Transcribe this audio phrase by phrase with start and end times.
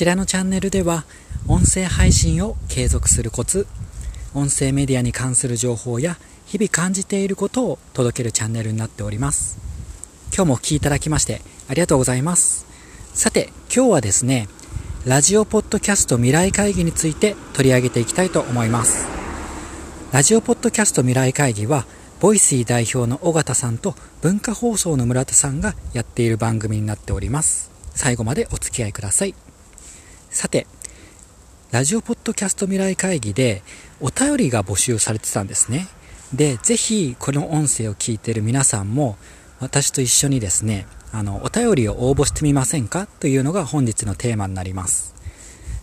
[0.00, 1.04] ちらのチャンネルでは
[1.46, 3.66] 音声配信を継続するコツ
[4.32, 9.58] 音声メディアに関する情報や日々感じていることを届けるチャンネルになっております。
[10.34, 12.64] 今日もお聴きいただきましてありがとうございます。
[13.12, 14.48] さて今日はですね
[15.04, 19.06] ラジオポッドキャスト未来会議について取り上げていきたいと思います。
[20.12, 21.84] ラジオポッドキャスト未来会議は
[22.20, 27.70] Voicy 代表の緒方さんと文化放送の村田さんがやっている番組になっております。
[27.94, 29.34] 最後までお付き合いください。
[30.30, 30.66] さて
[31.72, 33.62] ラジオポッドキャスト未来会議で
[34.00, 35.88] お便りが募集されてたんですね。
[36.32, 39.16] でぜひこの音声を聞いてる皆さんも
[39.58, 43.06] 私と一緒にですねあのお便りを応募してみませんか？
[43.18, 45.14] というのが本日のテーマになります。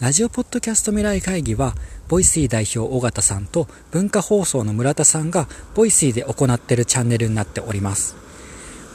[0.00, 1.74] ラジオポッドキャスト未来会議は
[2.08, 8.16] Voicy 代表緒方さんと文化放送の村田さんが Voicy で行っているチャンネルになっております。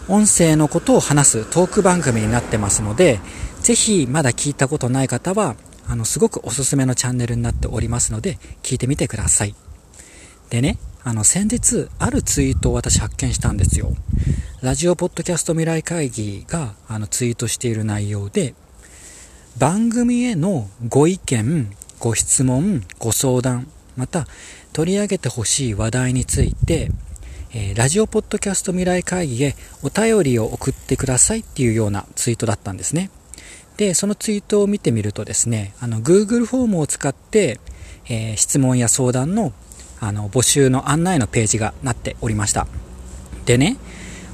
[0.08, 3.20] 音声のことを話すトーク番組になってますので
[3.66, 5.56] ぜひまだ聞いたことない方は、
[5.88, 9.56] あの、すごくおすすめのチャンネルになっておりますので、聞いてみてください。
[10.52, 13.96] でね、あの、先日、あるツイートを私発見したんですよ。
[14.62, 18.54] ラジオポッドキャスト未来会議が、あの、ツイートしている内容で、
[19.58, 24.28] 番組へのご意見、ご質問、ご相談、また、
[24.74, 26.92] 取り上げてほしい話題について、
[27.58, 33.10] え、ラジオポッドキャスト未来会議へお便りを送ってくださいっていうようなツイートだったんですね。
[33.78, 37.62] で、そのツイートを見てみるとですね、あの、Google フォームを使って、
[38.10, 39.54] えー、質問や相談の、
[40.02, 42.68] あの、募集の案内のページがなっておりました。
[43.46, 43.78] でね、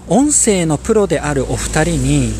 [0.08, 2.34] 音声のプロであるお二人に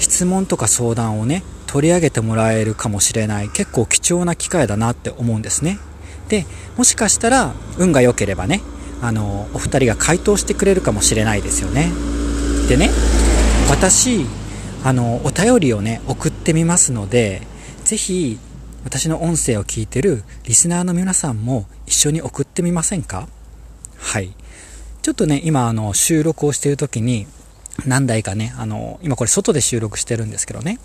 [0.00, 5.78] 質問とか相談をね、取り上げてもらえるかもしれない結構貴重な機会だなって思うんですね。
[6.28, 6.44] で、
[6.76, 8.60] もしかしたら運が良ければね、
[9.02, 11.92] あの、お二人が回答してくれるかもしれないですよね。
[12.68, 12.90] でね、
[13.68, 14.26] 私、
[14.84, 17.42] あの、お便りをね、送ってみますので、
[17.84, 18.38] ぜひ、
[18.84, 23.28] 私の音声を聞いてるリスナーの皆さんも一緒に送ってみませんか？
[23.98, 24.32] はい。
[25.02, 27.26] ちょっとね、今、あの、収録をしている時に、
[27.84, 30.78] 何台かね、あの、今これ外で収録してるんですけどね。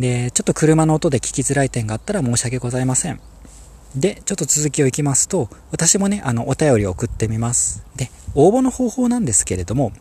[0.00, 3.20] で、ちょっと車の音で聞きづらい点があったら申し訳ございません。
[3.96, 7.84] で、ちょっと続きをいきますと、私もね、あの、お便りを送ってみます。
[7.96, 9.92] で、応募の方法なんですけれども、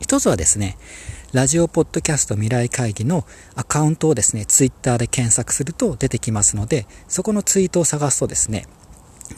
[0.00, 0.76] 一つはですね、
[1.32, 3.24] ラジオポッドキャスト未来会議の
[3.54, 8.66] アカウントをですね、ツイッターで検索すると出てきますので、そこのツイートを探すとですね、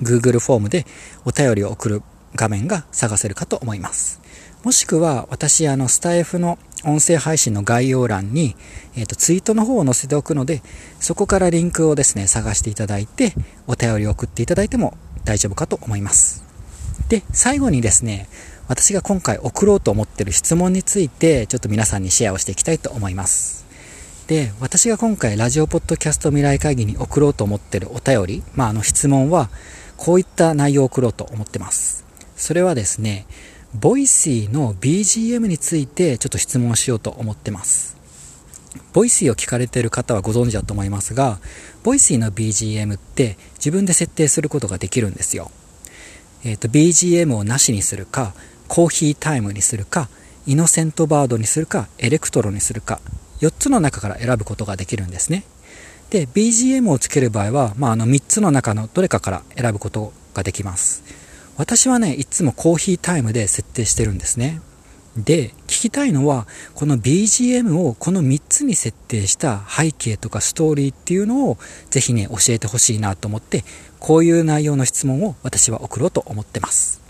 [0.01, 0.87] Google フォームで
[1.27, 2.03] お便りを送る
[2.35, 4.21] 画面が探せるかと思います。
[4.63, 8.55] もしくは、私、あの、スタイフの音声配信の概要欄に、
[8.95, 10.63] えっ、ー、と、ツイートの方を載せておくので、
[11.01, 13.35] そこからリンクをですね、探していただいて、
[13.67, 16.45] お便りを送っていただいても大丈夫かと思います。
[17.09, 18.29] で、最後にですね、
[18.69, 23.67] 私が今回送ろうと思ってる質問について、ちょっと皆さんにシェアをしていきたいと思います。
[24.29, 29.51] で、私が今回ラジオポッドキャスト未来会議に送ろうと思ってるお便り、まあ、あの質問は、
[29.97, 32.05] こういった内容を送ろうと思ってます。
[32.43, 33.25] それはですね、
[33.73, 37.97] Voicy の BGM についてちょっと質問しようと思ってます。
[38.93, 41.39] Voicy を聞かれてる方はご存知だと思いますが、
[41.85, 45.53] Voicy の BGM って自分で設定することができるんですよ。
[46.43, 48.35] えっ、ー、と、BGM をなしにするか、
[48.67, 50.09] コーヒータイムにするか、
[50.45, 53.01] イノセントバードにするか、エレクトロにするか、
[53.41, 55.45] 4つの中から選ぶことができるんですね。
[56.11, 61.22] で、BGM をつける場合は、まあ、あの3つの中のどれかから選ぶことができます。
[61.63, 64.61] 私はね、いつもコーヒータイムで設定してるんですね。
[65.17, 71.59] で、聞きたいのは、この BGM をこの3つに設定した背景とかストーリーっていうのを
[71.89, 73.63] ぜひね、教えてほしいなと思って、
[74.01, 77.01] こういう内容の質問を私は送ろうと思ってます。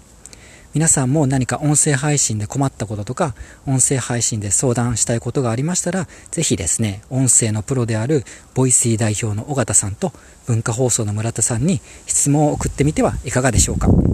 [0.75, 3.35] 皆さんも何か音声配信で困ったこととか、
[3.67, 8.23] 音声配信で相談したいことがありましたら、ぜひですね、音声のプロである
[8.53, 10.13] Voicy 代表の緒方さんと
[10.47, 14.12] 文化放送の村田さんに質問を送ってみてはいかがでしょうか。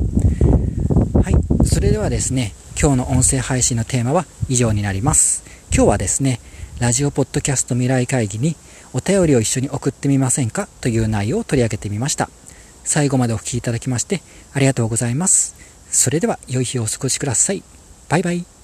[1.22, 1.66] はい。
[1.66, 5.44] それではですね、今日の音声配信のテーマは以上になります。
[5.74, 6.40] 今日はですね、
[6.78, 8.56] ラジオポッドキャスト未来会議に
[8.92, 12.30] お便りを一緒に送ってみませんかという内容を取り上げてみました。
[12.84, 14.22] 最後までお聴きいただきまして
[14.54, 15.56] ありがとうございます。
[15.90, 17.62] それでは良い日をお過ごしください。
[18.08, 18.57] バイバイ。